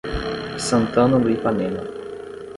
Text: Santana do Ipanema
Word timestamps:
Santana 0.67 1.15
do 1.23 1.29
Ipanema 1.35 1.81